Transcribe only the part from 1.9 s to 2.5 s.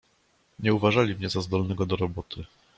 roboty."